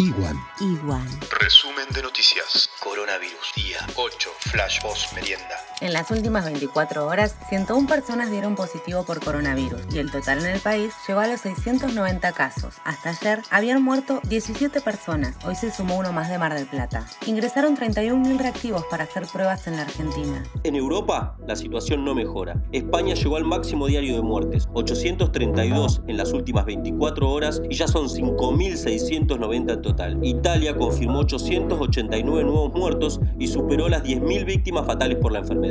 Iguan. 0.00 0.42
Iguan. 0.60 1.06
Resumen 1.30 1.86
de 1.92 2.00
noticias. 2.02 2.70
Coronavirus. 2.80 3.52
Día 3.54 3.86
8. 3.96 4.30
Flash 4.50 4.80
post 4.80 5.12
merienda. 5.12 5.59
En 5.80 5.94
las 5.94 6.10
últimas 6.10 6.44
24 6.44 7.06
horas, 7.06 7.34
101 7.48 7.88
personas 7.88 8.30
dieron 8.30 8.54
positivo 8.54 9.02
por 9.04 9.24
coronavirus 9.24 9.80
y 9.94 9.98
el 9.98 10.10
total 10.10 10.40
en 10.40 10.50
el 10.50 10.60
país 10.60 10.92
llegó 11.08 11.20
a 11.20 11.26
los 11.26 11.40
690 11.40 12.32
casos. 12.32 12.74
Hasta 12.84 13.10
ayer 13.10 13.40
habían 13.50 13.82
muerto 13.82 14.20
17 14.28 14.82
personas, 14.82 15.36
hoy 15.46 15.54
se 15.54 15.70
sumó 15.70 15.96
uno 15.96 16.12
más 16.12 16.28
de 16.28 16.36
Mar 16.36 16.52
del 16.52 16.66
Plata. 16.66 17.06
Ingresaron 17.26 17.78
31.000 17.78 18.38
reactivos 18.38 18.84
para 18.90 19.04
hacer 19.04 19.26
pruebas 19.32 19.66
en 19.68 19.76
la 19.76 19.82
Argentina. 19.82 20.44
En 20.64 20.74
Europa, 20.74 21.38
la 21.46 21.56
situación 21.56 22.04
no 22.04 22.14
mejora. 22.14 22.62
España 22.72 23.14
llegó 23.14 23.36
al 23.36 23.44
máximo 23.46 23.86
diario 23.86 24.16
de 24.16 24.20
muertes, 24.20 24.68
832 24.74 26.02
en 26.08 26.18
las 26.18 26.34
últimas 26.34 26.66
24 26.66 27.26
horas 27.26 27.62
y 27.70 27.74
ya 27.74 27.88
son 27.88 28.06
5.690 28.06 29.72
en 29.72 29.80
total. 29.80 30.18
Italia 30.22 30.76
confirmó 30.76 31.20
889 31.20 32.44
nuevos 32.44 32.74
muertos 32.74 33.18
y 33.38 33.46
superó 33.46 33.88
las 33.88 34.02
10.000 34.02 34.44
víctimas 34.44 34.84
fatales 34.84 35.16
por 35.16 35.32
la 35.32 35.38
enfermedad. 35.38 35.69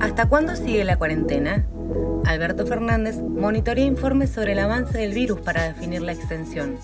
¿Hasta 0.00 0.28
cuándo 0.28 0.56
sigue 0.56 0.84
la 0.84 0.96
cuarentena? 0.96 1.66
Alberto 2.24 2.66
Fernández 2.66 3.16
monitorea 3.20 3.84
informes 3.84 4.30
sobre 4.30 4.52
el 4.52 4.58
avance 4.58 4.98
del 4.98 5.12
virus 5.12 5.40
para 5.40 5.64
definir 5.64 6.02
la 6.02 6.12
extensión. 6.12 6.76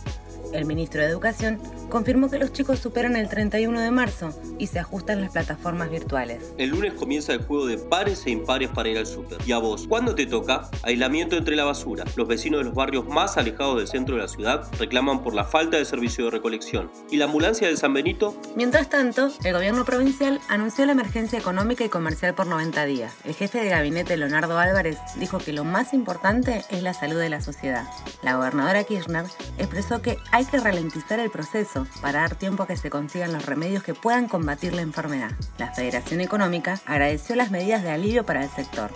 El 0.52 0.64
ministro 0.64 1.02
de 1.02 1.08
Educación 1.08 1.58
confirmó 1.88 2.30
que 2.30 2.38
los 2.38 2.52
chicos 2.52 2.78
superan 2.78 3.16
el 3.16 3.28
31 3.28 3.80
de 3.80 3.90
marzo 3.90 4.32
y 4.58 4.66
se 4.66 4.78
ajustan 4.78 5.20
las 5.20 5.32
plataformas 5.32 5.90
virtuales. 5.90 6.52
El 6.58 6.70
lunes 6.70 6.94
comienza 6.94 7.32
el 7.32 7.42
juego 7.42 7.66
de 7.66 7.78
pares 7.78 8.26
e 8.26 8.30
impares 8.30 8.68
para 8.70 8.88
ir 8.88 8.98
al 8.98 9.06
súper. 9.06 9.38
¿Y 9.46 9.52
a 9.52 9.58
vos? 9.58 9.86
¿Cuándo 9.88 10.14
te 10.14 10.26
toca? 10.26 10.68
Aislamiento 10.82 11.36
entre 11.36 11.56
la 11.56 11.64
basura. 11.64 12.04
Los 12.16 12.28
vecinos 12.28 12.60
de 12.60 12.64
los 12.64 12.74
barrios 12.74 13.06
más 13.08 13.36
alejados 13.36 13.78
del 13.78 13.88
centro 13.88 14.16
de 14.16 14.22
la 14.22 14.28
ciudad 14.28 14.68
reclaman 14.78 15.22
por 15.22 15.34
la 15.34 15.44
falta 15.44 15.76
de 15.76 15.84
servicio 15.84 16.24
de 16.26 16.30
recolección. 16.30 16.90
¿Y 17.10 17.16
la 17.16 17.26
ambulancia 17.26 17.68
de 17.68 17.76
San 17.76 17.94
Benito? 17.94 18.34
Mientras 18.56 18.88
tanto, 18.88 19.30
el 19.44 19.52
gobierno 19.52 19.84
provincial 19.84 20.40
anunció 20.48 20.86
la 20.86 20.92
emergencia 20.92 21.38
económica 21.38 21.84
y 21.84 21.88
comercial 21.88 22.34
por 22.34 22.46
90 22.46 22.84
días. 22.84 23.14
El 23.24 23.34
jefe 23.34 23.60
de 23.60 23.70
gabinete, 23.70 24.16
Leonardo 24.16 24.58
Álvarez, 24.58 24.98
dijo 25.16 25.38
que 25.38 25.52
lo 25.52 25.64
más 25.64 25.94
importante 25.94 26.64
es 26.70 26.82
la 26.82 26.94
salud 26.94 27.18
de 27.18 27.30
la 27.30 27.40
sociedad. 27.40 27.84
La 28.22 28.36
gobernadora 28.36 28.84
Kirchner 28.84 29.24
expresó 29.58 30.02
que 30.02 30.18
hay 30.32 30.44
que 30.44 30.58
ralentizar 30.58 31.20
el 31.20 31.30
proceso 31.30 31.77
para 32.00 32.20
dar 32.20 32.34
tiempo 32.34 32.62
a 32.62 32.66
que 32.66 32.76
se 32.76 32.90
consigan 32.90 33.32
los 33.32 33.46
remedios 33.46 33.82
que 33.82 33.94
puedan 33.94 34.28
combatir 34.28 34.74
la 34.74 34.82
enfermedad. 34.82 35.30
La 35.58 35.72
Federación 35.72 36.20
Económica 36.20 36.80
agradeció 36.86 37.36
las 37.36 37.50
medidas 37.50 37.82
de 37.82 37.90
alivio 37.90 38.24
para 38.24 38.44
el 38.44 38.50
sector. 38.50 38.90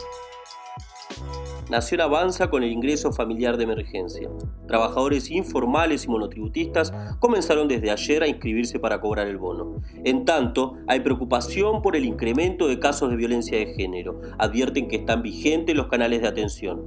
Nación 1.70 2.02
avanza 2.02 2.50
con 2.50 2.62
el 2.62 2.70
ingreso 2.70 3.12
familiar 3.12 3.56
de 3.56 3.64
emergencia. 3.64 4.28
Trabajadores 4.66 5.30
informales 5.30 6.04
y 6.04 6.08
monotributistas 6.08 6.92
comenzaron 7.18 7.66
desde 7.66 7.90
ayer 7.90 8.22
a 8.22 8.26
inscribirse 8.26 8.78
para 8.78 9.00
cobrar 9.00 9.26
el 9.26 9.38
bono. 9.38 9.80
En 10.04 10.26
tanto, 10.26 10.76
hay 10.86 11.00
preocupación 11.00 11.80
por 11.80 11.96
el 11.96 12.04
incremento 12.04 12.68
de 12.68 12.78
casos 12.78 13.08
de 13.08 13.16
violencia 13.16 13.56
de 13.56 13.72
género. 13.74 14.20
Advierten 14.38 14.86
que 14.86 14.96
están 14.96 15.22
vigentes 15.22 15.74
los 15.74 15.86
canales 15.86 16.20
de 16.20 16.28
atención. 16.28 16.82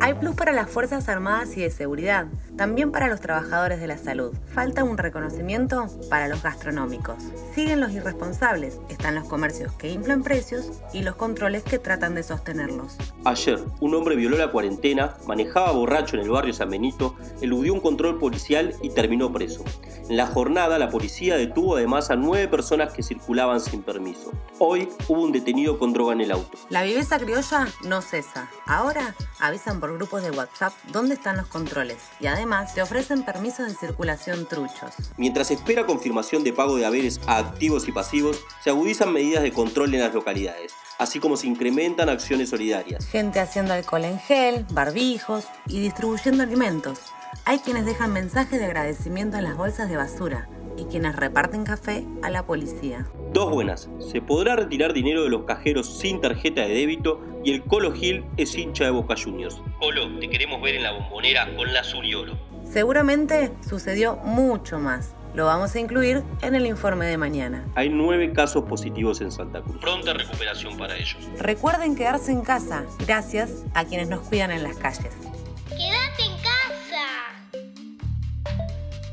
Hay 0.00 0.14
plus 0.14 0.36
para 0.36 0.52
las 0.52 0.70
Fuerzas 0.70 1.08
Armadas 1.08 1.56
y 1.56 1.62
de 1.62 1.70
Seguridad, 1.70 2.28
también 2.58 2.90
para 2.90 3.06
los 3.06 3.20
trabajadores 3.20 3.80
de 3.80 3.86
la 3.86 3.96
salud. 3.96 4.34
Falta 4.52 4.82
un 4.82 4.98
reconocimiento 4.98 5.86
para 6.10 6.26
los 6.26 6.42
gastronómicos. 6.42 7.16
Siguen 7.54 7.80
los 7.80 7.92
irresponsables, 7.92 8.80
están 8.88 9.14
los 9.14 9.28
comercios 9.28 9.72
que 9.74 9.90
inflan 9.90 10.24
precios 10.24 10.72
y 10.92 11.02
los 11.02 11.14
controles 11.14 11.62
que 11.62 11.78
tratan 11.78 12.16
de 12.16 12.24
sostenerlos. 12.24 12.96
Ayer, 13.24 13.60
un 13.80 13.94
hombre 13.94 14.16
violó 14.16 14.36
la 14.36 14.50
cuarentena, 14.50 15.16
manejaba 15.26 15.70
borracho 15.70 16.16
en 16.16 16.22
el 16.22 16.30
barrio 16.30 16.52
San 16.52 16.68
Benito, 16.68 17.14
eludió 17.40 17.72
un 17.72 17.80
control 17.80 18.18
policial 18.18 18.74
y 18.82 18.90
terminó 18.90 19.32
preso. 19.32 19.64
En 20.08 20.16
la 20.16 20.26
jornada, 20.26 20.78
la 20.78 20.90
policía 20.90 21.36
detuvo 21.36 21.76
además 21.76 22.10
a 22.10 22.16
nueve 22.16 22.48
personas 22.48 22.92
que 22.92 23.04
circulaban 23.04 23.60
sin 23.60 23.82
permiso. 23.82 24.32
Hoy 24.58 24.88
hubo 25.06 25.22
un 25.22 25.30
detenido 25.30 25.78
con 25.78 25.92
droga 25.92 26.12
en 26.12 26.22
el 26.22 26.32
auto. 26.32 26.58
La 26.70 26.82
viveza 26.82 27.18
criolla 27.18 27.68
no 27.84 28.02
cesa. 28.02 28.48
Ahora 28.66 29.14
avisan 29.38 29.78
por 29.78 29.94
grupos 29.94 30.22
de 30.22 30.32
WhatsApp 30.32 30.72
dónde 30.90 31.14
están 31.14 31.36
los 31.36 31.46
controles 31.46 31.98
y 32.18 32.26
además 32.26 32.47
te 32.74 32.82
ofrecen 32.82 33.22
permisos 33.22 33.68
de 33.68 33.74
circulación 33.74 34.46
truchos. 34.46 34.94
Mientras 35.16 35.50
espera 35.50 35.84
confirmación 35.84 36.44
de 36.44 36.52
pago 36.52 36.76
de 36.76 36.86
haberes 36.86 37.20
a 37.26 37.38
activos 37.38 37.88
y 37.88 37.92
pasivos, 37.92 38.40
se 38.64 38.70
agudizan 38.70 39.12
medidas 39.12 39.42
de 39.42 39.52
control 39.52 39.94
en 39.94 40.00
las 40.00 40.14
localidades 40.14 40.72
así 40.98 41.20
como 41.20 41.36
se 41.36 41.46
incrementan 41.46 42.08
acciones 42.08 42.50
solidarias. 42.50 43.06
Gente 43.06 43.38
haciendo 43.38 43.72
alcohol 43.72 44.04
en 44.04 44.18
gel, 44.18 44.66
barbijos 44.72 45.46
y 45.68 45.80
distribuyendo 45.80 46.42
alimentos. 46.42 46.98
Hay 47.44 47.60
quienes 47.60 47.86
dejan 47.86 48.12
mensajes 48.12 48.58
de 48.58 48.66
agradecimiento 48.66 49.36
en 49.36 49.44
las 49.44 49.56
bolsas 49.56 49.88
de 49.88 49.96
basura 49.96 50.48
y 50.78 50.84
quienes 50.84 51.16
reparten 51.16 51.64
café 51.64 52.04
a 52.22 52.30
la 52.30 52.46
policía. 52.46 53.06
Dos 53.32 53.50
buenas. 53.50 53.90
Se 53.98 54.22
podrá 54.22 54.56
retirar 54.56 54.92
dinero 54.92 55.22
de 55.22 55.30
los 55.30 55.44
cajeros 55.44 55.98
sin 55.98 56.20
tarjeta 56.20 56.62
de 56.62 56.68
débito 56.68 57.20
y 57.44 57.52
el 57.52 57.62
Colo 57.64 57.92
Gil 57.92 58.24
es 58.36 58.56
hincha 58.56 58.84
de 58.84 58.90
Boca 58.90 59.14
Juniors. 59.22 59.60
Colo, 59.80 60.18
te 60.18 60.30
queremos 60.30 60.62
ver 60.62 60.76
en 60.76 60.84
la 60.84 60.92
bombonera 60.92 61.54
con 61.56 61.72
la 61.72 61.80
azul 61.80 62.04
y 62.04 62.14
oro. 62.14 62.38
Seguramente 62.64 63.52
sucedió 63.68 64.16
mucho 64.16 64.78
más. 64.78 65.14
Lo 65.34 65.44
vamos 65.44 65.74
a 65.74 65.80
incluir 65.80 66.22
en 66.42 66.54
el 66.54 66.66
informe 66.66 67.06
de 67.06 67.18
mañana. 67.18 67.66
Hay 67.74 67.90
nueve 67.90 68.32
casos 68.32 68.64
positivos 68.64 69.20
en 69.20 69.30
Santa 69.30 69.60
Cruz. 69.60 69.76
Pronta 69.78 70.14
recuperación 70.14 70.76
para 70.76 70.96
ellos. 70.96 71.18
Recuerden 71.38 71.96
quedarse 71.96 72.32
en 72.32 72.40
casa, 72.40 72.84
gracias 73.06 73.64
a 73.74 73.84
quienes 73.84 74.08
nos 74.08 74.20
cuidan 74.20 74.50
en 74.50 74.62
las 74.62 74.76
calles. 74.76 75.12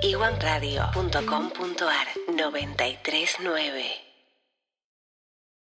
Casa! 0.05 0.91
iguanradio.com.ar 0.93 2.07
939 2.35 4.04